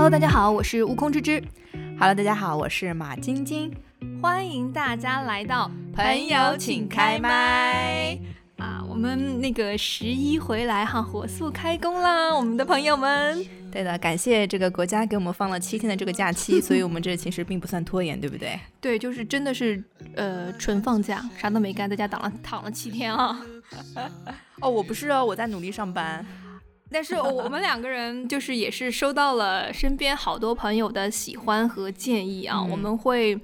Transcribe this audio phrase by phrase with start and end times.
[0.00, 1.44] Hello，大家好，我是悟空之之。
[1.98, 3.70] Hello，大家好，我是马晶晶。
[4.22, 8.18] 欢迎大家来到朋友请开麦
[8.56, 8.82] 啊！
[8.88, 13.44] 我们那个十一回来哈，火速开工啦，我们的朋友们。
[13.70, 18.58] 对的，感谢这个国家给我们放了七天的这个假期， 所以我们这其实并不算拖延，对不对？
[18.80, 19.84] 对，就是真的是
[20.16, 23.38] 呃纯放假，啥都没干，在家躺了躺了七天啊。
[24.62, 26.24] 哦，我不是哦，我在努力上班。
[26.92, 33.38] 但是我们两个人就是也是收到了身边好多朋友的喜欢和建议啊，嗯我们会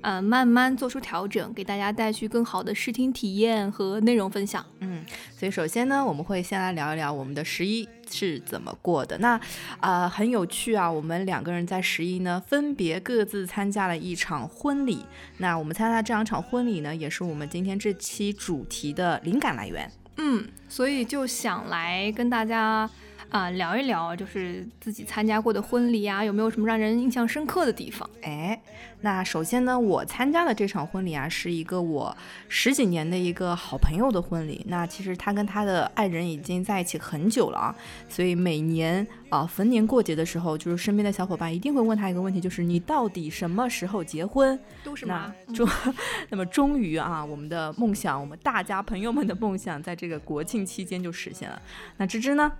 [0.00, 4.64] 呃慢慢做出调整，给大家带去更好的视听体验和内容分享。
[4.80, 5.04] 嗯，
[5.36, 9.18] 所以首先呢，我们会先来聊一聊我们的十一是怎么过的。
[9.18, 9.34] 那
[9.80, 15.04] 啊、呃很有趣啊，我们两个人在十一呢，分别各自参加了一场婚礼。
[15.38, 19.90] 那我们参加这两场婚礼呢，也是我们今天这期主题的灵感来源。
[20.16, 22.88] 嗯，所以就想来跟大家
[23.32, 28.08] 啊、聊一聊，就是自己参加过的婚礼啊，有没有什么让人印象深刻的地方？
[28.20, 28.60] 哎，
[29.00, 32.14] 那首先呢，我参加的这场婚礼啊，是一个我
[32.46, 34.62] 十几年的一个好朋友的婚礼。
[34.68, 37.74] 那其实他跟他的爱人已经在一起很久了啊，
[38.06, 44.60] 所以每年啊逢年过节的时候，就是身边的小伙伴一定会问他一个问题，就是你到底什么时候结婚？
[44.84, 45.34] 都是那吗？
[45.54, 45.66] 终，
[46.28, 51.62] 那么终于啊，我们的梦想，我们大家朋友们的梦想，在这个国庆期间就实现了。
[51.96, 52.52] 那芝芝呢？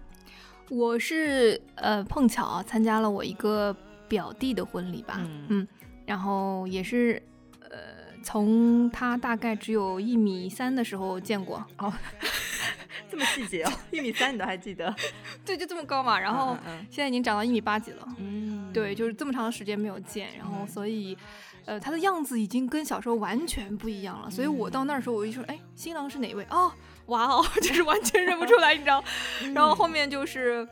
[0.69, 3.75] 我是呃碰巧啊参加了我一个
[4.09, 5.67] 表弟的婚礼吧，嗯。
[6.05, 7.23] 然后也是
[7.71, 7.79] 呃
[8.25, 11.65] 从他大概只有一米三的时候见过。
[11.79, 11.93] 哦，
[13.11, 14.95] 这么细节哦， 一米三你都还记得？
[15.45, 21.17] 对，就这么高嘛，然后嗯现在已经长到一米八几了，嗯，对，就是这么长时间没有见，然后所以。
[21.65, 26.45] 呃，他的样子已经跟小时候完全不一样了，所以我到那儿的时候，我就说，哎，新郎是哪位？
[26.51, 26.73] 哦，
[27.13, 29.03] 哇哦， 就是完全认不出来，你知道。
[29.55, 30.67] 然后后面就是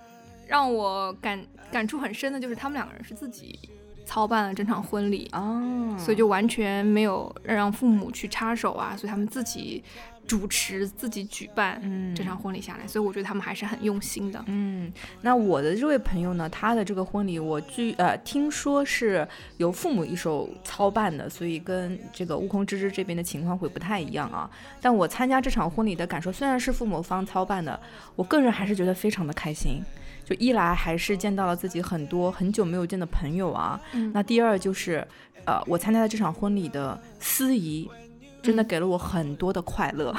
[0.47, 3.58] 让我感感触很深的，就是他们两个人是自己
[4.05, 9.82] 操办了整场婚礼，啊，所以就完全没有让父母去插手啊，所以他们自己
[10.30, 14.41] 主持、自己举办嗯这场婚礼下来，所以我觉得他们还是很用心的。
[14.46, 14.92] 嗯，
[15.22, 19.26] 那我的这位朋友呢，他的这个婚礼，我据呃听说是
[19.56, 24.48] 由父母一手操办的，所以跟这个悟空之之这边的情况会不太一样啊。
[24.80, 27.80] 但我参加这场婚礼的感受，虽然是父母方操办的，
[28.14, 29.82] 我个人还是觉得非常的开心。
[30.24, 35.04] 就一来还是见到了自己很多很久没有见的朋友啊，嗯那第二就是，
[35.44, 37.90] 呃，我参加的这场婚礼的司仪，
[38.42, 40.14] 真的给了我很多的快乐。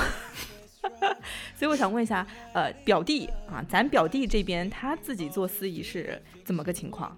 [1.55, 7.15] 所以我想问一下，呃，表弟啊，咱表弟这边他自己做司仪是怎么个情况？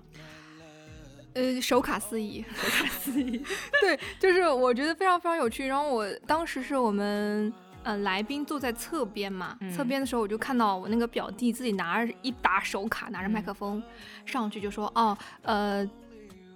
[1.33, 3.41] 呃，手卡司仪，手卡司仪，
[3.81, 5.65] 对，就是我觉得非常非常有趣。
[5.65, 7.51] 然后我当时是我们
[7.83, 13.81] 呃来宾坐在侧边嘛，嗯侧边的时候我就看到我那个表弟自己拿着一沓手卡，拿着麦克风、
[14.25, 15.89] 上去就说，哦，呃，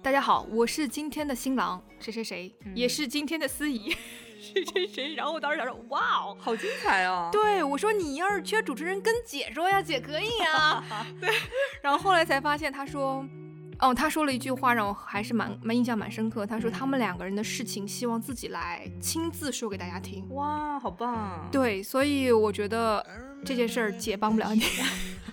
[0.02, 3.92] 大家好，我是今天的新郎谁谁谁，也是今天的司仪
[4.40, 5.14] 谁谁谁。
[5.14, 6.36] 然后我当时想说，哇哦。
[6.40, 7.28] 好精彩哦！
[7.32, 10.84] 对，我说你要是缺主持人，跟姐说呀，姐可以啊。
[11.20, 11.30] 对，
[11.82, 13.24] 然后后来才发现，他说，
[13.80, 16.46] 哦，他说了一句话让我还是蛮蛮印象蛮深刻。
[16.46, 20.26] 他说他们两个人的事情，希望自己来亲自说给大家听。
[20.30, 21.48] 哇，好棒！
[21.50, 23.04] 对，所以我觉得
[23.44, 24.62] 这件事儿姐帮不了你，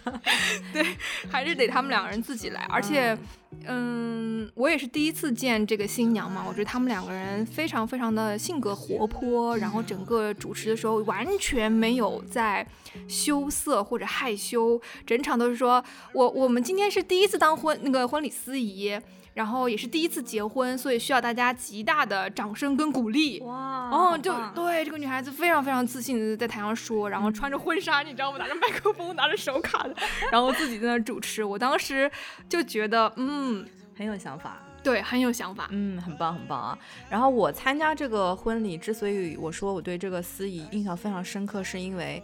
[0.73, 0.85] 对，
[1.29, 2.61] 还是得他们两个人自己来。
[2.69, 3.17] 而且，
[3.66, 12.65] 嗯，我也是第一次见这个新娘嘛，我觉得他们两个人非常非常的性格活泼，然后整个主持的时候完全没有在
[13.07, 15.83] 羞涩或者害羞，整场都是说
[16.13, 18.99] 我我们今天是第一次当婚那个婚礼司仪。
[19.35, 23.41] 然后也是第一次结婚，所以需要大家极大的掌声跟鼓励。
[23.41, 28.38] 哇哦，就对这个女孩子非常非常自信的在台上说，然后穿着婚纱，你知道吗？
[28.38, 29.94] 拿着麦克风，拿着手卡的，
[30.31, 31.44] 然后自己在那主持。
[31.44, 32.09] 我当时
[32.47, 34.57] 就觉得，嗯，很有想法。
[34.81, 35.68] 对，很有想法。
[35.72, 36.78] 嗯，很棒，很棒啊！
[37.09, 42.24] 然后我参加这个婚礼，之所以我说我对这个司仪印象非常深刻，是因为，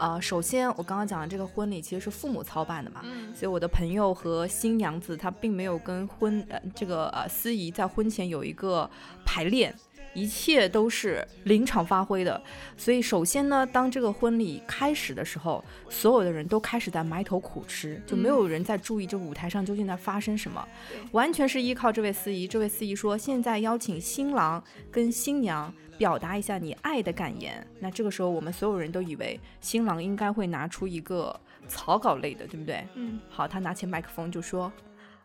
[0.00, 8.88] 呃，首先我刚刚讲的这个婚礼其实是父母操办的嘛，嗯所以我的朋友和新娘子她并没有跟婚呃这个呃司仪在婚前有一个
[9.26, 9.74] 排练。
[10.12, 12.42] 一切都是临场发挥的，
[12.76, 22.48] 所以首先呢，当这个婚礼开始的时候，所有的人都开始在埋头苦吃，就没有人在注意这舞台上究竟在发生什么，对完全是依靠这位司仪。
[22.48, 32.84] 这位司仪说：“现在邀请新郎跟新娘表达一下你爱的感言。”那这个时候，我们所有人都以为新郎应该会拿出一个草稿类的，对不对？
[32.94, 34.72] 嗯，好，他拿起麦克风就说：“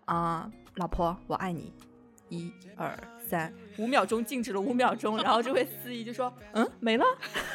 [0.06, 1.74] 啊、老婆，我爱你。”
[2.30, 2.98] 一二
[3.30, 7.06] 三，五秒钟静止了五秒钟，然后这位司仪就说：“嗯，没了。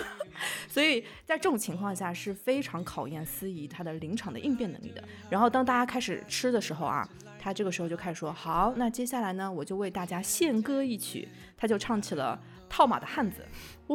[0.69, 5.02] ”所以在这种情况下是非常考验司仪他的临场的应变能力的。
[5.28, 7.06] 然后当大家开始吃的时候啊，
[7.38, 12.40] 他这个时候就开始说：“好，那接下来呢，我就为大家献歌一曲。”他就唱起了
[12.70, 13.43] 《套马的汉子》。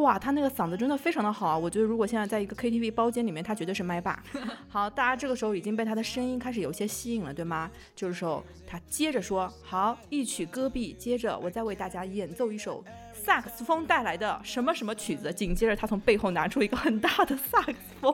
[0.01, 1.57] 哇，他那个嗓子真的非常的好啊！
[1.57, 4.21] 我觉得如果现在在一个 KTV 包间里面，他绝对是麦霸。
[4.67, 7.71] 好，大家这个时候已经被他的声音开始有些吸引了，对吗？
[7.95, 12.83] 这个时候他接着说：“好，一曲歌毕，接着我再为大家演奏一首
[13.13, 18.13] 萨克斯风带来的什么什么曲子。”紧接着他从背后拿出一个很大的萨克斯风，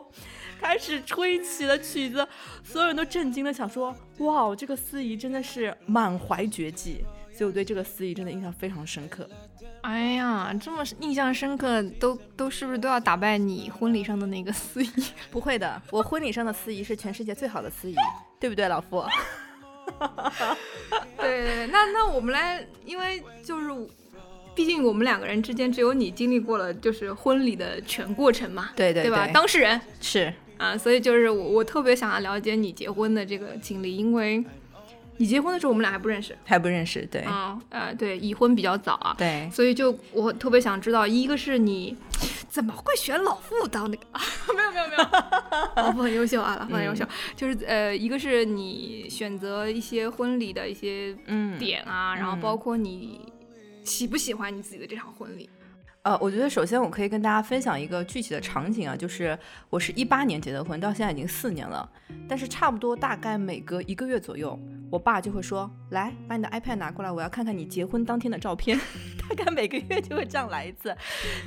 [0.60, 2.28] 开始吹起了曲子。
[2.64, 7.04] 所有人都震惊的想说：“哇，这个司仪真的是满怀绝技。”
[7.42, 9.28] 所以我对这个司仪真的印象非常深刻。
[9.82, 14.90] 哎呀，这么印象深刻，都都是不是都要打败你婚礼上的那个司仪？
[15.32, 17.96] 不会的，我婚礼上的司仪是全世界最好的司仪，
[18.40, 19.04] 对不对，老傅？
[21.18, 23.70] 对对对，那那我们来，因为就是，
[24.54, 29.28] 毕竟我们两个人之间只有你经历过了，就是婚礼的全过程嘛，对对对吧？
[29.34, 34.46] 当事人是啊，所以就是我我特别想要了解你结婚的这个经历，因为。
[35.18, 41.96] 你结婚的时候，我们俩还不认识，还不认识，对，嗯，呃，对，已婚比较早啊，对，所以就我特别想知道，一个是你
[42.50, 44.06] 怎么会选老傅当那个？
[44.56, 45.04] 没有没有没有，
[45.84, 47.06] 老傅很优秀啊，老傅很优秀，
[47.36, 51.16] 就是呃，一个是你选择一些婚礼的一些
[51.60, 53.32] 点啊，然后包括你
[53.84, 55.50] 喜不喜欢你自己的这场婚礼。
[56.04, 59.38] 呃，我觉得首先我可以跟大家分享一个具体的场景啊，就是
[59.70, 61.88] 我是一八年结的婚，到现在已经四年了，
[62.28, 64.60] 但是差不多大概每隔一个月左右，
[64.92, 68.78] 我爸就会说，来把你的 iPad 拿过来，我要看看你结婚当天的照片，
[69.28, 70.96] 大概每个月就会这样来一次，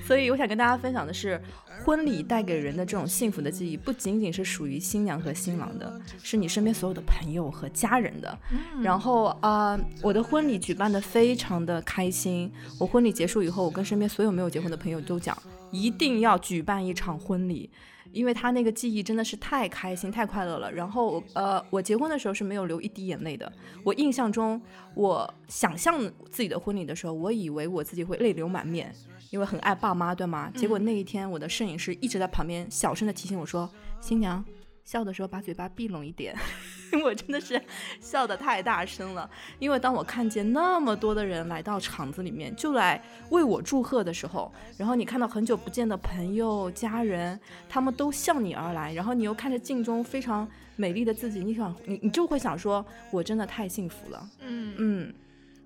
[0.07, 1.41] 所以我想跟大家分享的是。
[1.85, 8.39] 婚礼带给人的这种幸福的记忆，不仅仅是属于新娘和新郎的，是你身边所有的朋友和家人的。
[8.81, 12.51] 然后啊，我的婚礼举办的非常的开心。
[12.79, 15.37] 我婚礼结束以后，我跟身边所有没有结婚的朋友都讲，
[15.73, 17.69] 一定要举办一场婚礼。
[18.15, 20.73] 因为他那个记忆真的是太开心、太快乐了。
[20.73, 23.53] 然后，呃，我结婚的时候是没有流一滴眼泪的。
[23.83, 24.61] 我印象中，
[24.95, 26.01] 我想象
[26.31, 28.95] 自己的婚礼的时候，我以为我自己会泪流满面，
[29.31, 30.51] 因为很爱爸妈，对吗？
[30.55, 33.69] 结果那一天，我的摄影师一直在旁边小声的提醒我说
[34.01, 34.43] ：“新娘。”
[34.85, 36.37] 笑的时候把嘴巴闭拢一点，
[37.03, 37.61] 我真的是
[38.01, 39.29] 笑得太大声了。
[39.59, 47.39] 因为当我看见那么多的人来到场子里面，就来为我祝贺的时候，然后你看到很久不见的朋友、家人，
[47.69, 50.47] 他们都向你而来，然后你又看着镜中非常
[50.77, 54.29] 美丽的自己，你想，你你就会想说，我真的太幸福了。
[54.41, 55.15] 嗯嗯。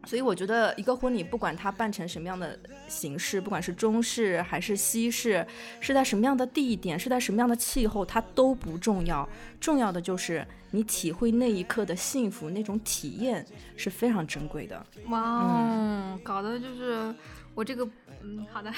[0.04, 5.46] 所以我觉得一个婚礼，不管它办成什么样的形式，不管是中式还是西式，
[5.80, 9.28] 是在什么样的地点，是在什么样的气候，它都不重要。
[9.60, 13.44] 重要的就是你体会那一刻的幸福，那种体验
[13.76, 14.86] 是非常珍贵的。
[15.08, 17.14] 哇，搞的就是
[17.54, 17.86] 我这个，
[18.22, 18.72] 嗯，好的，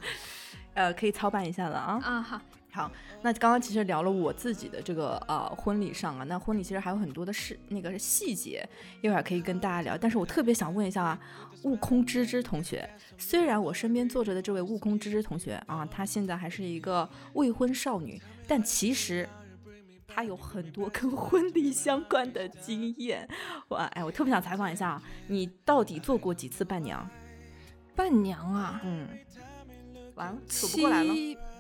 [0.75, 2.01] 呃，可以操办一下了啊。
[2.05, 2.41] 啊，好。
[2.75, 2.91] 好，
[3.21, 8.67] 那刚刚其实聊了我自己的这个呃婚礼上啊，那婚礼其实还有很多的事，那个细节
[9.03, 9.97] 一会儿可以跟大家聊。
[9.99, 11.21] 但是我特别想问一下啊，
[11.65, 12.89] 悟空芝芝同学，
[13.19, 19.29] 虽然我身边坐着的这位悟空芝芝同学啊，她现在还是一个未婚少女，但其实
[20.09, 23.29] 她有很多跟婚礼相关的经验。
[23.69, 27.07] 我哎，我特别想采访一下，你到底做过几次伴娘？
[27.95, 29.07] 伴娘啊，嗯，
[30.15, 31.13] 完了，数不过来了。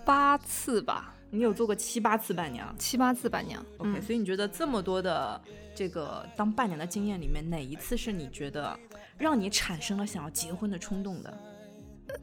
[0.05, 3.65] 八次吧，你有做过七八次伴娘，七八次伴娘。
[3.79, 5.41] OK，所以你觉得这么多的
[5.75, 8.79] 这个当伴娘的经验里面，哪一次是你觉得
[9.17, 11.39] 让你产生了想要结婚的冲动的？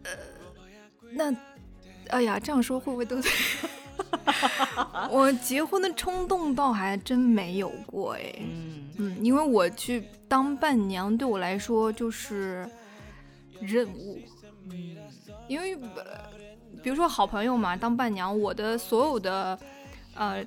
[0.03, 0.11] 呃，
[1.11, 1.35] 那，
[2.09, 3.31] 哎呀，这样说会不会得罪？
[5.09, 8.35] 我结婚的冲动倒还真没有过哎。
[8.39, 12.69] 嗯嗯，因为我去当伴娘对我来说就是
[13.59, 14.19] 任务。
[14.71, 14.97] 嗯，
[15.47, 15.77] 因为。
[16.81, 19.57] 比如说好朋友嘛，当伴娘，我的所有的
[20.15, 20.43] 呃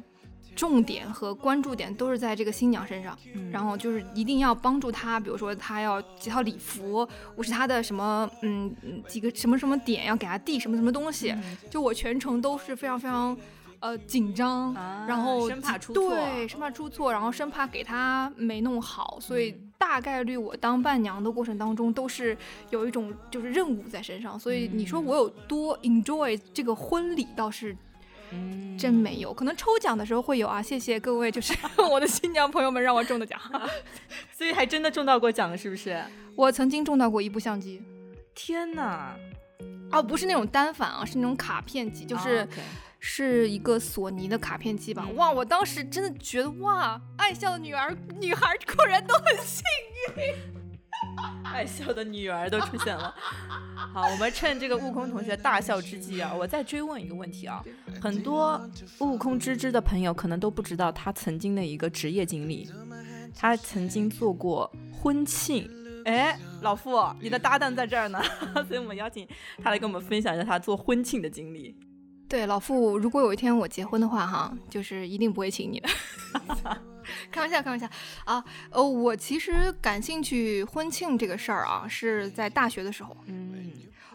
[0.55, 3.17] 重点和关注点都是在这个新娘身上，
[3.51, 8.75] 然后就是一定要帮助她，比如说她要几套礼服，我是她的什么嗯
[9.09, 11.35] 几个什么什么点要给她递什么什么东西，
[11.71, 13.37] 就我全程都是非常非常
[13.83, 14.73] 呃紧张，
[15.07, 19.55] 然后生怕出错，对，生怕出错，然后生怕给他没弄好，所以。
[19.83, 22.39] 大概率我当伴娘的过程当中都是
[22.71, 27.77] 有一种就是任务在身上，所以你说我有多 enjoy 这个婚礼倒是，
[28.79, 29.35] 真没有。
[29.35, 31.53] 可能抽奖的时候会有啊，谢谢各位，就是
[31.91, 33.39] 我的新娘朋友们让我中的奖，
[34.33, 36.01] 所以还真的中到过奖是不是？
[36.37, 37.83] 我曾经中到过一部相机，
[38.37, 39.17] 天哪！
[39.91, 42.49] 哦，不是那种单反啊，是那种卡片机，就是。
[43.05, 45.09] 是一个索尼的卡片机吧？
[45.17, 49.61] 哇，我当时真的觉得哇，爱笑的女儿女孩果然都很幸
[50.17, 50.35] 运，
[51.43, 53.13] 爱笑的女儿都出现了。
[53.93, 57.61] 好，我们趁这个悟空同学大笑之际啊，我再追问一个问题啊，
[58.01, 62.71] 很多悟空之之的朋友可能都不知道他曾经的一个职业经历。
[63.35, 65.69] 他曾经做过婚庆。
[66.05, 68.23] 哎，老傅，你的搭档在这儿呢，
[68.69, 69.27] 所以我们邀请
[69.61, 71.77] 他来跟我们分享一下他做婚庆的经历。
[72.33, 75.89] 对，老傅，如果有一天我结婚的话，哈，就是一定不会请你的。
[77.31, 77.87] 开玩笑，开玩笑
[78.25, 78.43] 啊！
[78.71, 83.15] 呃，我其实感兴趣婚庆这个事儿啊，是在大学的时候。
[83.27, 83.71] 嗯，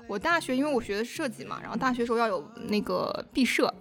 [0.08, 3.72] 我大学因为我学的是设计嘛，然后大学时候要有那个毕设。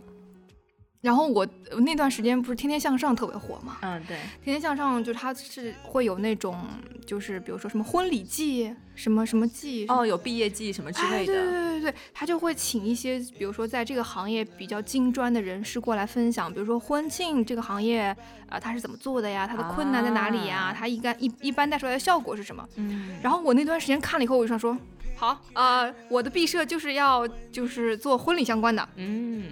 [1.06, 1.46] 然后我
[1.84, 3.76] 那段时间不是《天天向上》特别火嘛？
[3.82, 6.58] 嗯，对，《天天向上》就它是会有那种，
[7.06, 11.26] 就是比如说什么婚礼季，什么什么季，哦，有毕业季什么之类的。
[11.26, 18.14] 对对对对，他就会请一些，比如说在这个行业比较精专的人士过来分享，比如说婚庆这个行业
[18.48, 19.46] 啊，他是怎么做的呀？
[19.46, 20.74] 他的困难在哪里呀？
[20.76, 22.68] 他一般一一般带出来的效果是什么？
[22.74, 23.10] 嗯。
[23.22, 24.76] 然后我那段时间看了以后，我就想说，
[25.14, 28.88] 好啊，我的毕设就是要就是做婚礼相关的。
[28.96, 29.44] 嗯。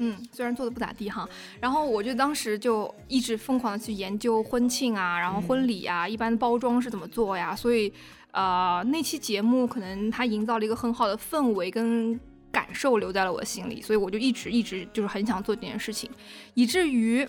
[0.00, 1.28] 嗯，虽然做的不咋地哈，
[1.60, 7.92] 然后我就当时就一直疯狂的去研究婚庆啊，然后婚礼啊，一般包装是怎么做呀，所以，
[8.30, 12.18] 呃，那期节目可能它营造了一个很好的氛围跟
[12.52, 16.08] 感受留在了我心里，所以我就一直一直就是很想做这件事情，
[16.54, 17.28] 以至于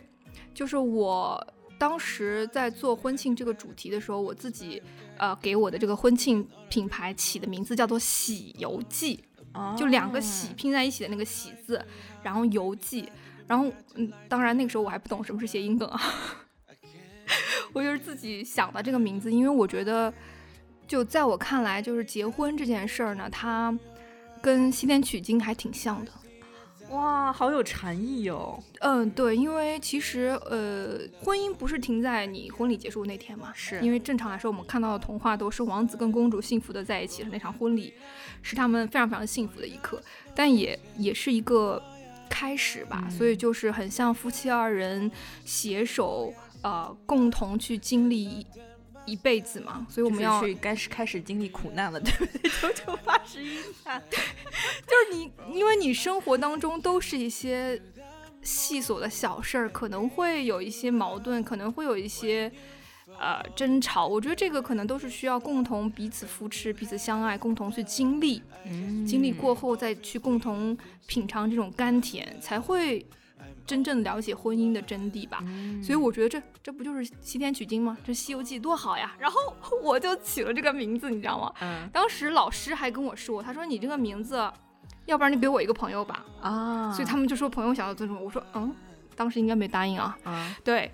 [0.53, 1.43] 就是我
[1.79, 4.81] 当时在做婚庆这个主题的时候，我自己
[5.17, 9.19] 呃给我的这个婚庆品牌起的名字叫做喜游记。
[9.77, 11.83] 就两个喜拼在一起的那个喜字，
[12.23, 13.09] 然后邮寄，
[13.47, 16.01] 然后嗯，当然那个时候我还不懂什么是谐音梗啊，
[17.73, 20.13] 我就是自己想的这个名字，因为我觉得，
[20.87, 23.77] 就在我看来，就是结婚这件事儿呢，它
[24.41, 26.11] 跟西天取经还挺像的。
[26.89, 28.59] 哇，好有禅意哦！
[28.79, 37.93] 嗯，对，因为其实呃，婚姻不是停在你婚礼结束那天嘛，是因为正常来说，我们看到的童话都是王子跟公主幸福的在一起的那场婚礼，
[38.41, 40.01] 是他们非常非常幸福的一刻，
[40.35, 41.81] 但也也是一个
[42.29, 45.11] 开始吧，所以就是很像夫妻二人
[45.45, 48.45] 携手呃，共同去经历。
[49.05, 52.51] 一辈子嘛，所以我们要开始开始经历苦难了，对不对？
[52.61, 57.81] 九九八十一难， 就是你，因为你生活当中都是一些
[58.43, 62.51] 细琐的小事儿，可能会有一些矛盾，可能会有一些
[63.17, 64.05] 呃争吵。
[64.05, 68.43] 我觉得这个可能都是需要共同彼此扶持、彼此相爱，共同去经历，
[69.07, 73.05] 经历过后再去共同品尝这种甘甜，才会。
[73.65, 75.43] 真正了解婚姻的真谛吧，
[75.83, 77.95] 所以我觉得这这不就是西天取经吗？
[78.03, 79.15] 这《西游记》多好呀！
[79.19, 79.39] 然后
[79.83, 81.53] 我就起了这个名字，你知道吗？
[81.61, 81.87] 嗯。
[81.93, 84.51] 当时老师还跟我说，他说你这个名字，
[85.05, 86.25] 要不然你给我一个朋友吧。
[86.41, 86.91] 啊。
[86.91, 88.75] 所以他们就说朋友想要尊重我，我说嗯，
[89.15, 90.17] 当时应该没答应啊。
[90.23, 90.55] 啊。
[90.63, 90.91] 对。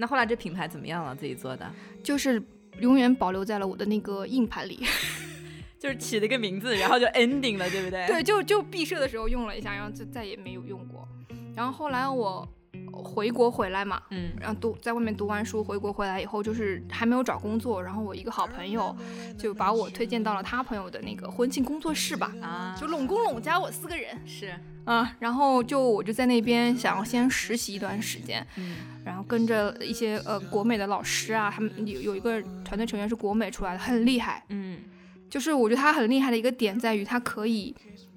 [0.00, 1.14] 那后来这品牌怎么样了？
[1.14, 1.70] 自己做的？
[2.02, 2.42] 就是
[2.80, 4.80] 永远保留在了我的那个硬盘里，
[5.78, 8.06] 就是起了一个名字，然后就 ending 了，对不对？
[8.06, 11.06] 对，就就毕设的时候用了一下，然后就再也没有用过。
[11.54, 12.48] 然后后来我
[12.92, 18.96] 回国回来嘛，嗯，然后读在外面读完书，回国回来以后就是还没有找工作，然后我一个好朋友
[19.38, 24.54] 就把我推荐到了他朋友的那个婚庆工作室吧，啊，就拢工拢加我四个人是
[24.90, 34.80] 啊，然后就我就在那边想要先实习一段时间，嗯，然后跟着一些呃国美的老师啊，他们有有一个团队成员是国美出来的，很厉害，嗯，
[35.28, 37.72] 就是我觉得他很厉害的一个点在于他可以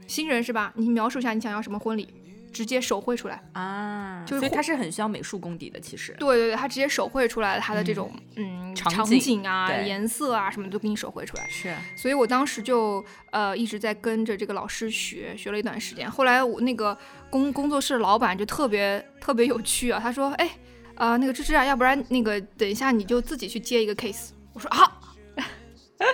[0.08, 0.74] 新人是吧？
[0.76, 2.08] 你描述一下你想要什么婚礼。
[2.54, 5.80] 直接手绘出来啊，就是它是很需要美术功底的。
[5.80, 11.46] 其实，对对对，它直接手绘出来它的这种嗯场景啊、颜色啊什么都给你手绘出来。
[11.50, 16.10] 是，所以我当时就呃一直在跟着这个老师学，学了一段时间。
[16.10, 16.98] 后来我那个
[17.30, 20.50] 工工作室老板就特别特别有趣啊，他说：“哎，
[20.96, 25.00] 呃，那个芝芝啊，要不然那个等一下你就自己去接一个 case。”我说：“啊。”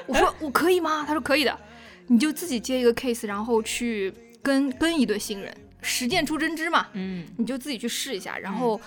[0.07, 1.59] 我说：“我可以吗？”他说：“可以的，
[2.07, 8.37] 你就自己接一个 case，然后去跟跟一对新人。”实践出真知嘛，嗯，你就自己去试一下。
[8.37, 8.79] 然后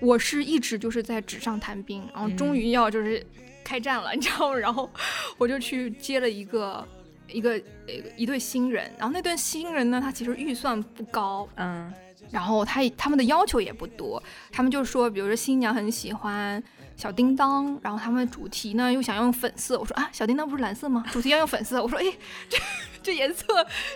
[0.00, 3.24] 我是一直就是在纸上谈兵，然后终于要就是
[3.64, 4.56] 开战了， 你知道吗？
[4.56, 4.90] 然后
[5.38, 6.86] 我就去接了一个
[7.28, 7.60] 一个
[8.16, 11.92] 一对新人，然后那对新人呢，他其实预算不高，嗯，
[12.30, 14.22] 然后他他们的要求也不多，
[14.52, 16.62] 他们就说，比如说新娘很喜欢
[16.96, 21.04] 小叮当，然后他们主题呢又想用粉色，我说啊，小叮当不是蓝色吗？
[21.12, 22.04] 主题要用粉色，我说哎
[22.48, 22.58] 这。
[23.02, 23.44] 这颜色，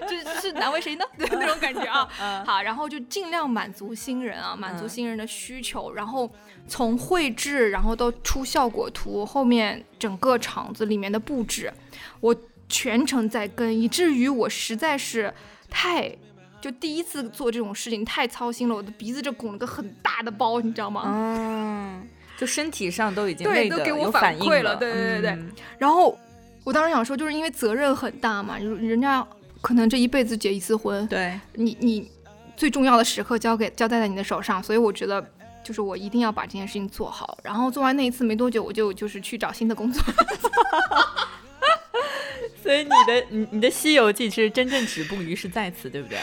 [0.09, 1.04] 这是难为谁呢？
[1.19, 2.09] 对那种感觉啊。
[2.47, 5.92] 好，然后就尽量满足新人啊，满足新人的需求。
[5.92, 6.30] 然后
[6.69, 11.73] 从绘制，然后到出效果图，后面整个场子里面的布置，
[12.21, 12.33] 我
[12.69, 15.35] 全程在跟，以至于我实在是
[15.69, 16.16] 太
[16.61, 21.02] 就第一次做这种事情太操心了，我的鼻子这拱了个很大的包，你知道吗？
[21.07, 22.09] 嗯，
[22.40, 25.38] 就身体上都已经对都给我反馈了，对对对对。
[25.78, 26.18] 然后。
[26.62, 29.26] 我当时想说，就是因为责任很大嘛，就是人家
[29.62, 32.11] 可能这一辈子结一次婚，对你你
[32.54, 35.26] 最重要的时刻交给交代在你的手上，所以我觉得
[35.64, 37.38] 就是我一定要把这件事情做好。
[37.42, 40.04] 然后做完那一次没多久，我就就是去找新的工作。
[42.62, 46.18] 所以你的你你的《西游记》其实真正止步于是在此，对不对？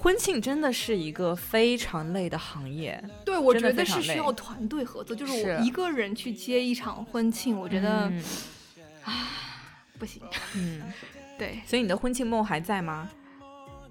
[0.00, 3.02] 婚庆真的是一个非常累的行业。
[3.24, 8.10] 对，我觉得是需要团队合作，就是我一个人去接一场婚庆，我觉得
[9.04, 9.28] 啊
[9.98, 10.22] 不行。
[10.54, 10.80] 嗯，
[11.38, 11.60] 对。
[11.66, 13.10] 所以你的婚庆梦还在吗？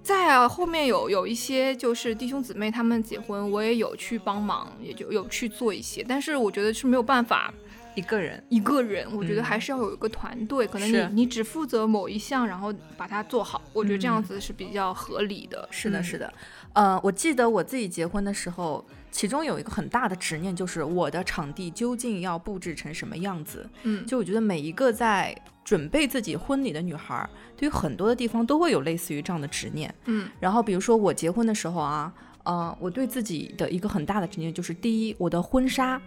[0.02, 7.54] 在啊，后面有有一些就是弟兄姊妹他们结婚，我也有去帮忙，也就有去做一些，但是我觉得是没有办法。
[7.94, 10.66] 一个人，一个人，我觉得还是要有一个团队。
[10.66, 15.68] 可能你你只负责某一项，然后把它做好，我觉得这样子是比较合理的。
[15.70, 16.32] 是的，是的。
[16.72, 23.68] 呃，我记得我自己结婚的时候，其中有一个很大的执念，就是我的场地究竟要布置成什么样子。
[23.82, 29.92] 嗯，就我觉得每一个在准备自己婚礼的女孩，对于很多的地方都会有类似于这样的执念。
[30.04, 32.12] 嗯，然后比如说我结婚的时候啊，
[32.44, 36.00] 呃，我对自己的一个很大的执念就是，第一，我的婚纱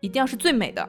[0.00, 0.88] 一定要是最美的。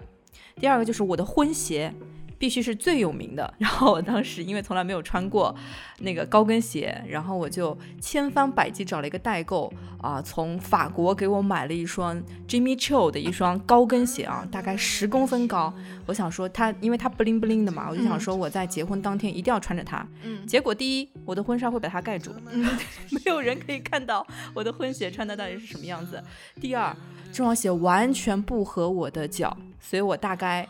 [0.60, 1.94] 第二个就是我的婚鞋
[2.38, 3.52] 必须是最有名的。
[3.58, 5.54] 然后我当时因为从来没有穿过
[6.00, 15.74] 那个高跟鞋，然后我就千方百计找了一个代购啊，从法国给我买了一双 Jimmy Choo 的一双高跟鞋啊，大概十公分高。
[16.06, 20.08] 我想说它，因为它 bling bling 的嘛，我就想说我在结婚当天一定要穿着它。
[20.24, 20.48] 嗯。
[20.48, 22.32] 结果第一，我的婚纱会把它盖住，
[23.12, 26.24] 没有人可以看到我的婚鞋穿的到底是什么样子。
[26.62, 26.96] 第二，
[27.34, 29.58] 这双鞋完全不合我的脚。
[29.80, 30.68] 所以我大概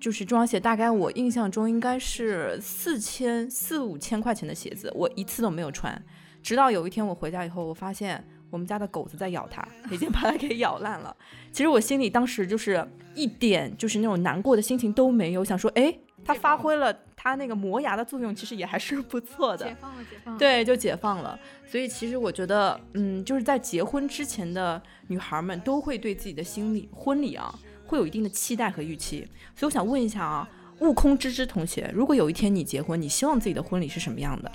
[0.00, 6.00] 就是这双鞋，大概我印象中应该是四千四五千块钱的鞋子，我一次都没有穿。
[6.42, 11.16] 直到有一天我回家以后，我发现我们家的狗子在咬它，已经把它给咬烂了。
[11.50, 19.64] 其实我心里当时就是一点就是那种难过的心情都没有，想说，哎，它发挥了它那个磨牙的作用，其实也还是不错的。
[19.66, 20.38] 解放了，解放了。
[20.38, 21.38] 对，就解放了。
[21.66, 27.58] 所以其实我觉得，嗯，就是在结婚之前的女孩们都会对自己的心理婚礼啊。
[27.86, 30.48] 会有一定的期待和预期，所以我想问一下啊，
[30.80, 34.50] 悟空芝芝同学，如果有一天你结婚，你希望自己的婚礼是什么样的？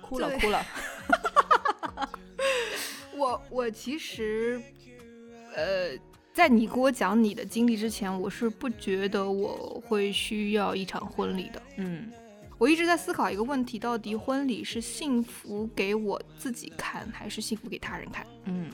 [0.00, 0.64] 哭 了哭了。
[3.16, 4.60] 我我其实，
[5.54, 5.90] 呃，
[6.32, 11.62] 在你给我讲你的经历之前，我是不觉得我会需要一场婚礼的。
[11.76, 12.10] 嗯，
[12.58, 18.26] 我一直在思考一个问题：到底婚礼是幸福给我自己看，还是幸福给他人看？
[18.44, 18.70] 嗯。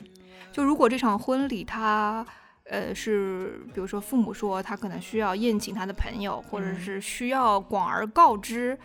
[0.51, 2.25] 就如果这场婚礼，他，
[2.65, 8.77] 呃，是比如说父母说他可能需要宴请他的朋友，或者是需要广而告之，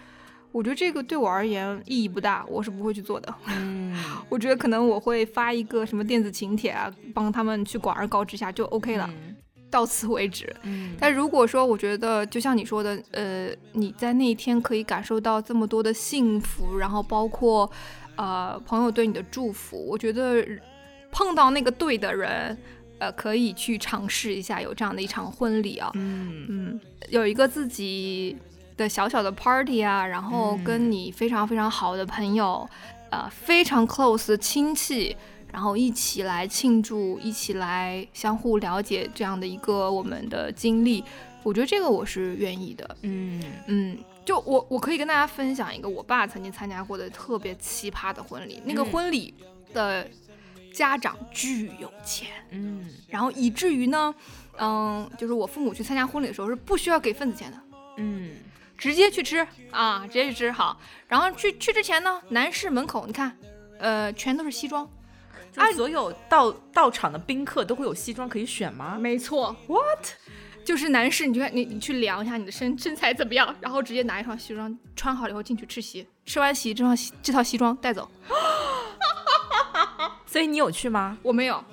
[0.53, 3.35] 我觉得这个对我而言意义不大，我是不会去做的。
[3.49, 3.95] 嗯，
[4.31, 9.11] 我觉得可能我会发一个什么电子请帖啊，帮他们去广而告之下就 OK 了，
[9.69, 10.55] 到此为止。
[10.63, 17.71] 嗯，但如果说我觉得就像你说的，呃，你在那一天可以感受到这么多的幸福，然后包括，
[18.17, 20.47] 呃，朋友对你的祝福，我觉得。
[21.17, 22.55] 碰到那个对的人，
[22.99, 26.45] 呃，可以去尝试一下有这样的一场婚礼啊，嗯。
[26.51, 28.37] 嗯，有一个自己
[28.77, 32.69] 的小小的 party 啊，然后跟你非常非常好的朋友，
[33.09, 35.17] 呃，非常 close 的亲戚，
[35.51, 41.03] 然后一起来庆祝，一起来相互了解这样的一个我们的经历，
[41.43, 43.43] 我觉得这个我是愿意的，嗯。
[43.69, 49.33] 嗯，就我我可以跟大家分享一个我爸曾经参加过的特别奇葩的婚礼，那个婚礼
[49.73, 50.07] 的。
[50.77, 54.15] 家长巨有钱，嗯，然后以至于呢，
[54.59, 57.59] 嗯，就是我父母去参加婚礼的时候是不需要给份子钱的，
[57.97, 58.37] 嗯，
[58.77, 59.39] 直接去吃。
[59.71, 60.79] 啊，直接去吃好。
[61.09, 63.35] 然后去去之前呢，男士门口你看，
[63.79, 64.87] 呃，全都是西装，
[65.55, 68.99] 啊，所有到到场的宾客都会有西装可以选吗？
[68.99, 70.09] 没错，what？
[70.63, 78.11] 就是男士，你看你你去量一下你的身 身材怎么样，然后直接拿一双西装穿好了以后进去吃席，吃完席这双这套西装带走。
[80.37, 81.17] 所以你有去吗？
[81.23, 81.65] 我没有，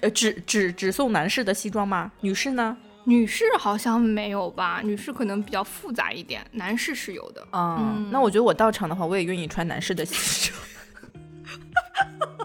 [0.00, 2.10] 呃，只只只送男士的西装吗？
[2.22, 2.74] 女士呢？
[3.04, 7.46] 女士好像没有吧，女士可能比较复杂一点，男士是有的。
[7.52, 10.58] 嗯，那我觉得我到场的话，我也愿意穿男士的西装。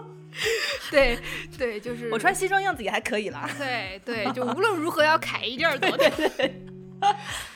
[0.92, 1.18] 对
[1.56, 3.48] 对，就是我穿西装样子也还可以啦。
[3.56, 5.90] 对对，就无论如何要凯一点儿， 对
[6.36, 6.62] 对，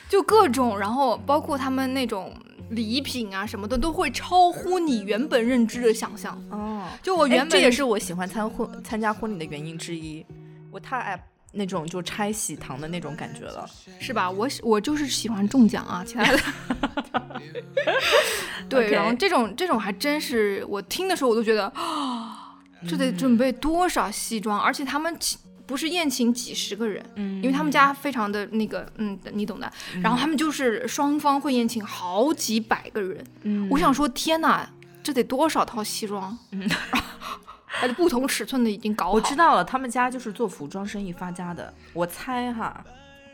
[0.09, 2.35] 就各种，然后包括他们那种。
[2.69, 6.87] 礼品啊什么的都会超乎你原本认知的想象哦。
[7.01, 10.25] 就我原本这也是我喜欢参婚参加婚礼的原因之一。
[10.71, 13.67] 我太爱那种就拆喜糖的那种感觉了，
[13.99, 14.29] 是吧？
[14.29, 16.39] 我我就是喜欢中奖啊，其他的。
[18.69, 22.55] 对，然后这种这种还真是我听的时候我都觉得啊，
[22.87, 25.17] 这得准备多少西装，而且他们。
[25.69, 29.71] 不是宴请几十个人，嗯，因为他们家非常的那个，嗯，你懂的。
[30.01, 34.67] 然后他们就是双方会宴请好几百个人，嗯，我想说，天哪，
[35.03, 36.35] 这得多少套西装？
[36.53, 36.67] 嗯，
[37.95, 39.11] 不同尺寸的已经搞好。
[39.11, 42.83] 我知道了，他们家就是做服装生意发家的，我猜哈。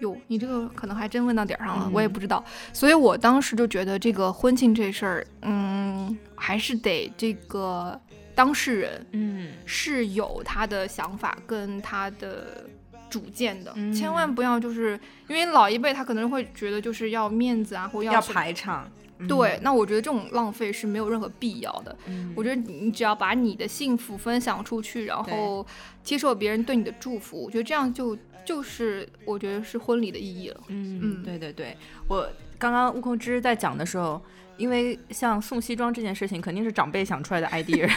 [0.02, 2.44] 哟，你这个可能还真问到点儿上了，我也不知道。
[2.74, 7.98] 所以我当时就觉得这个婚庆这事儿，嗯，还是得这个
[8.36, 12.68] 当事人，嗯，是有他的想法跟他的
[13.10, 18.92] 主见的，千万不要就是因为老一辈他可能会觉得就是要面子啊，或要排场。
[19.30, 21.96] 对，那我觉得这种浪费是没有任何必要的。
[22.36, 25.66] 我觉得你只要把你的幸福分享出去，然后
[26.04, 30.62] 接受别人对你的祝福，我觉得这样就就是我觉得是婚礼的意义了。
[30.68, 31.78] 嗯嗯，对对对，
[32.10, 34.22] 我刚刚悟空之在讲的时候，
[34.58, 37.92] 因为像送西装这件事情肯定是长辈想出来的 idea，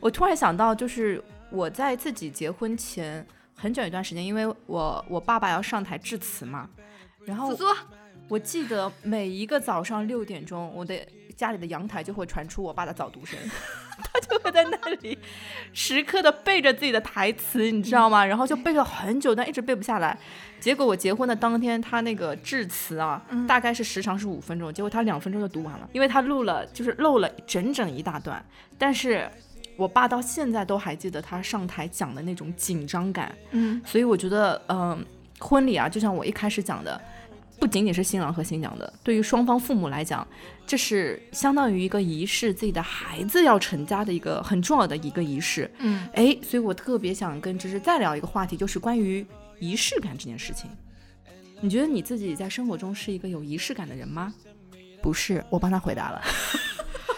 [0.00, 6.68] 我突然想到，就是我在自己结婚前很久一段时间，因为我我爸爸要上台致辞嘛，
[7.24, 7.56] 然后。
[8.26, 10.98] 我记得每一个早上六点钟，我的
[11.36, 13.38] 家里的阳台就会传出我爸的早读声，
[14.02, 15.18] 他就会在那里
[15.72, 18.24] 时刻的背着自己的台词，你知道吗？
[18.24, 20.16] 然后就背了很久，但一直背不下来。
[20.60, 28.44] 结果我结婚的当天，他那个致辞啊，大概是时长是五分钟，结果他两分钟就读完了，因为他录了，就是漏了整整一大段。
[28.78, 29.28] 但是
[29.76, 35.04] 我爸到现在都还记得他上台讲的那种紧张感，嗯，所以我觉得，嗯，
[35.38, 37.00] 婚礼啊，就像我一开始讲的。
[37.64, 40.28] 不仅仅是新郎和新娘的，对于双方父母来讲，
[40.66, 45.70] 这是相当于一个仪式，自己的孩子要成家的一个很重要的一个仪式。
[45.78, 49.26] 嗯，哎，所以我特别想跟芝芝再聊一个话题，就是关于
[49.60, 50.70] 仪式感这件事情。
[51.62, 54.34] 你觉得你自己在生活中是一个有仪式感的人吗？
[55.00, 56.22] 不是，我帮他回答了。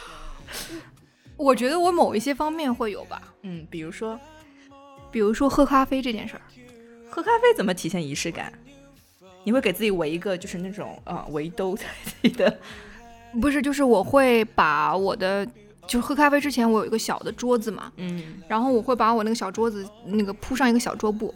[1.37, 3.35] 我觉得我某一些方面会有吧。
[3.43, 4.17] 嗯，比如说，
[5.11, 6.43] 比如说喝咖啡这件事儿，
[7.11, 8.57] 喝咖啡怎么体现仪式感？
[9.47, 12.59] 你会给自己围一个，就是那种呃围兜在自己的，
[13.41, 15.47] 不是，就是我会把我的，
[15.87, 21.33] 就是喝咖啡之前我有一个小的桌子嘛，嗯，然后我会把我那个小桌子那个铺上一个小桌布，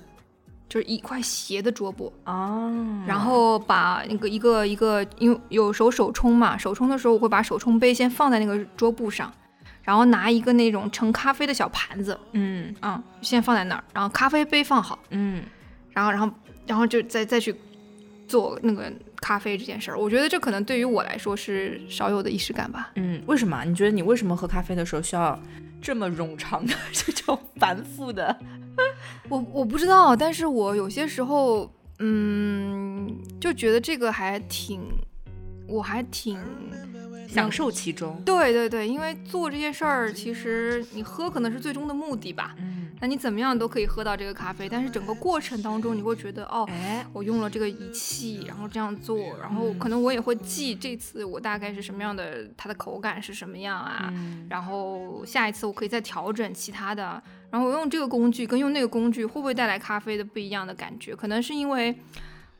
[0.68, 2.12] 就是一块斜的桌布。
[2.24, 2.68] 啊，
[3.06, 9.32] 然后把那个一个一个，因为有时候手冲嘛，手冲的时候我会把手冲杯先放在那个桌布上，
[9.84, 12.74] 然后拿一个那种盛咖啡的小盘子，嗯。
[12.82, 15.44] 嗯，先放在那儿，然后咖啡杯放好，嗯，
[15.92, 16.28] 然后然后
[16.66, 17.54] 然后就再再去。
[18.30, 22.92] 做那个咖啡这件事儿，我觉得这可能对于我来说是少有的仪式感吧。
[22.94, 23.64] 嗯，为什么？
[23.64, 25.36] 你觉得你为什么喝咖啡的时候需要
[25.82, 28.38] 这么冗长的这种繁复的？
[29.28, 34.80] 我我不知道，但是我有些时候，嗯，就觉得这个还挺，
[35.66, 36.38] 我还挺
[37.34, 38.20] 享受其中。
[38.24, 42.54] 对对对，因为做这些事儿，其实你喝可能是最终的目的吧。
[42.58, 42.88] 嗯。
[43.02, 54.12] 那你怎么样都可以喝到这个咖啡，但是整个过程当中你会觉得，哦，哎，我用了这个仪器，然后这样做，然后可能我也会记这次我大概是什么样的，它的口感是什么样啊，
[54.50, 61.16] 然后下一次我可以再调整其他的，然后我用这个工具跟用那个工具会不会带来咖啡的不一样的感觉？
[61.16, 61.98] 可能是因为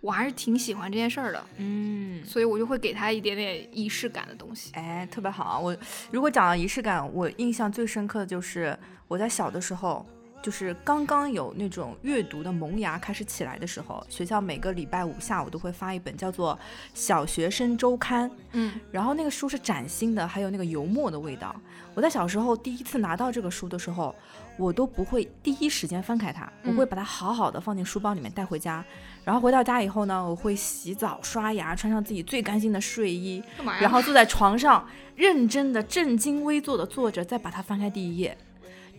[0.00, 4.72] 我还是挺喜欢这件事儿的，嗯，所以我就会给他一点点仪式感的东西。
[4.74, 5.60] 哎，特别好。
[5.60, 5.76] 我
[6.10, 10.06] 如果讲到仪式感，我印象最深刻的就是我在小的时候。
[10.42, 16.54] 就是刚刚有那种阅读的萌芽开始起来的时候，学校每个礼拜五下午都会发一本叫做
[16.94, 21.54] 《小学生周刊》，嗯，然后那个书是崭新的，还有那个油墨的味道。
[21.92, 24.14] 我在小时候第一次拿到这个书的时候，
[24.60, 28.84] 我都不会第一时间翻开它，我会把它好好的放进书包里面带回家。
[29.24, 33.42] 然后回到家以后呢，我会洗澡、刷牙，穿上自己最干净的睡衣，
[33.80, 38.36] 然后坐在床上，认真的、正襟危坐的坐着，再把它翻开第一页。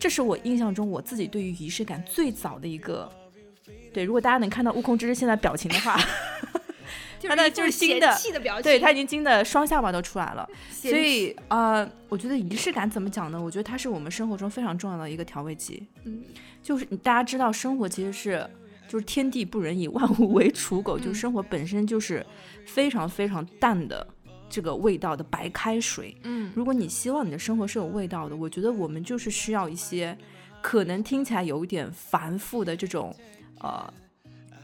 [0.00, 3.10] 这是我印象中我自己对于仪式感最早的一个，
[3.94, 5.96] 对，如果大家能看到悟空之之现在表情的话，
[7.28, 8.16] 他的就是新的，
[8.62, 10.48] 对他已经惊的双下巴都出来了。
[10.70, 13.40] 所以啊，我觉得仪式感怎么讲呢？
[13.40, 15.86] 我觉得它是我们生活中非常重要的一个调味剂。
[16.04, 16.22] 嗯，
[16.62, 18.48] 就是大家知道，生活其实是
[18.88, 22.24] 就是天地不仁，以万物为刍狗，就是生活本身就是
[22.66, 24.06] 非常非常淡的。
[24.54, 30.14] 这个味道的白开水，嗯，如果你希望你的生活是有味道的，我觉得我们就是需要一些，
[30.60, 33.16] 可能听起来有一点繁复的这种，
[33.60, 33.90] 呃，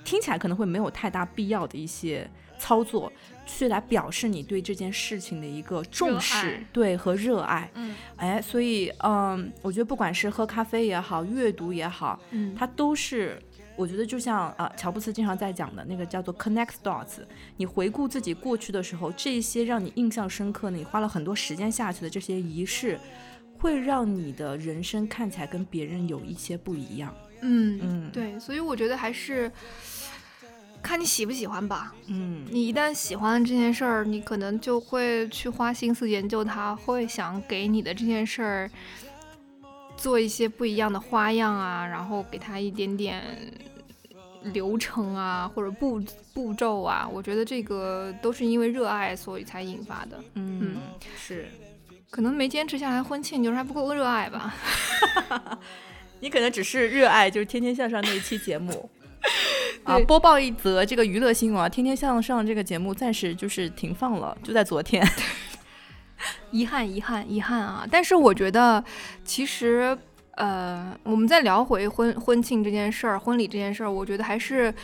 [0.05, 3.13] 听起来可能会没有太大必要的一些操作，
[3.47, 13.41] 去来表示你对这件事情的一个重视，对和热爱，嗯，哎，所以，嗯，我觉得不管是喝咖啡也好，阅读也好，嗯，它都是。
[13.77, 17.21] 我觉得就像啊，乔布斯经常在讲的那个叫做 connect dots。
[17.57, 22.99] 你回顾自己过去的时候，这些让你印象深刻，你花了很多时间下去的这些仪式，
[23.57, 27.15] 会让你的人生看起来跟别人有一些不一样。
[27.43, 29.49] 嗯嗯，对，所以我觉得还是
[30.89, 31.95] 看你喜不喜欢吧。
[32.07, 38.71] 嗯，你一旦喜欢这件事儿，你可能就会去花心思研究它，会想给你的这件事儿。
[39.99, 43.21] 做一些不一样的花样啊，然后给它一点点
[44.45, 46.01] 流程啊，或者步
[46.33, 50.19] 步骤啊，我觉得这个都是因为热爱所以才引发的。
[50.35, 50.77] 嗯，
[51.17, 51.49] 是，
[52.11, 54.55] 可能没坚持下来婚庆，就是还不够热爱吧。
[56.21, 58.89] 你可能只是热爱，就是《天天向上》那一期节目。
[59.85, 65.07] 啊，播报一则这个娱乐新闻啊，《天天向上》这个节目暂时就是停放了，就在昨天。
[66.51, 67.87] 遗憾，遗憾，遗憾啊！
[67.91, 68.83] 但是我觉得，
[69.25, 69.97] 其实，
[70.33, 74.75] 呃，我们再聊回婚婚庆这件事儿，婚礼这件事儿，我觉得还是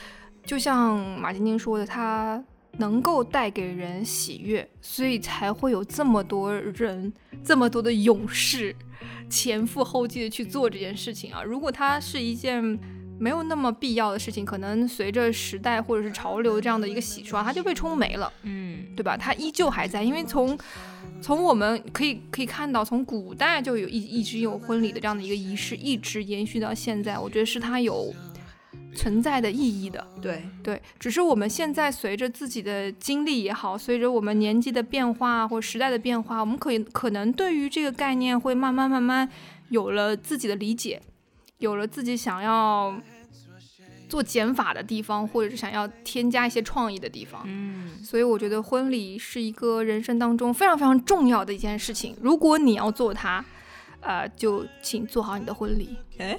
[0.44, 2.42] 就像马晶晶说的，它
[2.78, 8.74] 能够带给人喜悦，所以才会有这么多人，这么多的勇士
[9.28, 11.42] 前赴后继的去做这件事情啊！
[11.42, 12.78] 如果它是一件
[13.18, 19.16] 没有那么必要的事情，可能随着时代或者是潮流这样的一个洗刷，它就被冲没了，嗯，对吧？
[19.16, 20.58] 它依旧还在，因为从
[21.20, 28.12] 从我们可以可以看到，从古代就有一一直有婚礼的这样的一个仪式，一直延续到现在，我觉得是它有
[28.94, 30.06] 存在的意义的。
[30.20, 39.28] 对对，只是我们现在随着自己的经历也好，随着我们年纪的变化或时代的变化，我们可以可能对于这个概念会慢慢慢慢
[39.68, 41.00] 有了自己的理解。
[41.64, 42.94] 有了自己想要
[44.06, 52.14] 做减法的地方，或者是想要添加一些创意的地方，嗯，所以我觉得婚礼是一个人生当中非常非常重要的一件事情。
[52.20, 53.42] 如果你要做它，
[54.04, 55.96] 呃，就请做好你的婚礼。
[56.18, 56.38] 哎，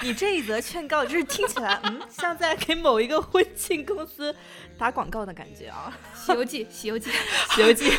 [0.00, 4.34] 你这一则劝告，就是听起来，嗯，像在给某一个婚庆公司
[4.78, 5.92] 打广告的感觉啊，
[6.26, 7.10] 《西游记 》《西游记》
[7.54, 7.90] 《西游记》。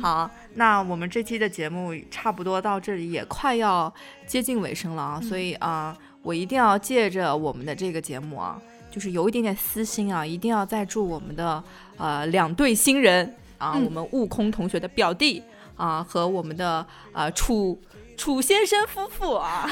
[0.00, 3.92] 好，那我们这期的节目差不多到这里，也快要
[4.26, 11.62] 接近尾声了啊，所以啊，我一定要借着我们的这个节目啊，就是有一点点私心啊，一定要再祝我们的
[11.96, 15.42] 呃两对新人啊，我们悟空同学的表弟。
[15.76, 17.80] 啊，和我们的啊楚
[18.16, 19.70] 楚先生夫妇啊，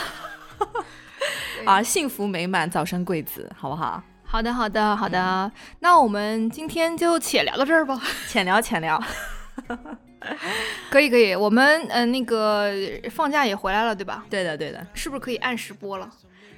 [1.64, 4.03] 啊幸福美满，早生贵子，好不好？
[4.25, 5.51] 好的，好的，好的。
[5.81, 9.01] 那我们今天就且聊到这儿吧，浅聊浅聊。
[10.90, 11.35] 可以，可以。
[11.35, 12.73] 我们嗯，那个
[13.11, 14.25] 放假也回来了，对吧？
[14.29, 14.85] 对的，对的。
[14.95, 16.11] 是不是可以按时播了？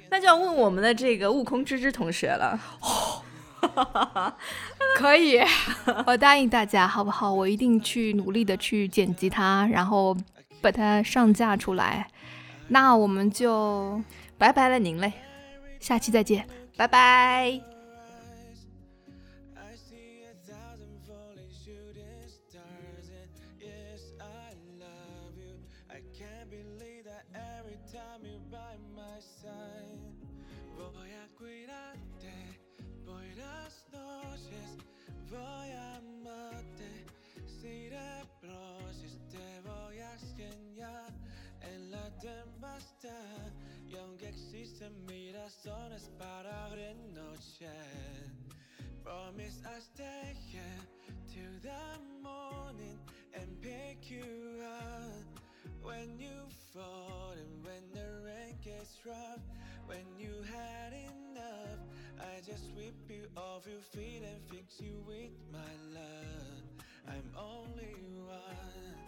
[0.09, 2.57] 那就要问我们的这个悟空芝芝同学了。
[4.97, 5.39] 可以，
[6.05, 7.31] 我答应大家，好不好？
[7.33, 10.15] 我一定去努力的去剪辑它，然后
[10.61, 12.07] 把它上架出来。
[12.69, 14.01] 那我们就
[14.37, 15.13] 拜拜了您嘞，
[15.79, 17.76] 下期再见，拜拜。
[35.29, 37.05] voy a amarte
[37.45, 41.13] si reproches te voy a enseñar
[41.61, 43.51] en la tempestad.
[43.87, 46.67] Y aunque existen mil razones para
[47.13, 47.71] noche
[49.07, 50.61] promise I stay here
[51.31, 51.83] till the
[52.21, 52.99] morning
[53.33, 55.39] and pick you up
[55.81, 56.36] when you
[62.37, 65.57] I just sweep you off your feet and fix you with my
[65.91, 66.61] love.
[67.07, 67.95] I'm only
[68.27, 69.06] one